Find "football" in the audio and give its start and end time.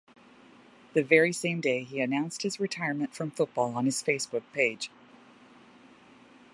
3.29-3.75